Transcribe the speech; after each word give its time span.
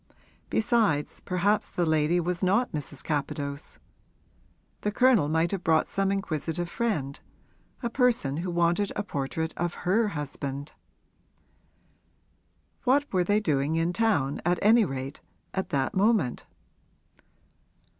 Besides, 0.49 1.19
perhaps 1.19 1.69
the 1.69 1.85
lady 1.85 2.19
was 2.19 2.41
not 2.41 2.71
Mrs. 2.71 3.03
Capadose; 3.05 3.77
the 4.81 4.91
Colonel 4.91 5.29
might 5.29 5.51
have 5.51 5.63
brought 5.63 5.87
some 5.87 6.11
inquisitive 6.11 6.67
friend, 6.67 7.19
a 7.83 7.89
person 7.91 8.37
who 8.37 8.49
wanted 8.49 8.91
a 8.95 9.03
portrait 9.03 9.53
of 9.57 9.85
her 9.85 10.07
husband. 10.17 10.73
What 12.83 13.13
were 13.13 13.23
they 13.23 13.39
doing 13.39 13.75
in 13.75 13.93
town, 13.93 14.41
at 14.43 14.57
any 14.63 14.85
rate, 14.85 15.21
at 15.53 15.69
that 15.69 15.93
moment? 15.93 16.47